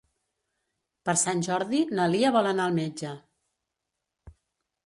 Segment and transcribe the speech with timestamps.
[1.09, 3.15] Per Sant Jordi na Lia vol anar al metge.